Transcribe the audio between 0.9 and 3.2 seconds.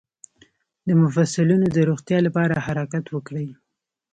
مفصلونو د روغتیا لپاره حرکت